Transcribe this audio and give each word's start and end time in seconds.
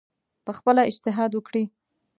پخپله 0.45 0.81
اجتهاد 0.89 1.31
وکړي 1.35 1.63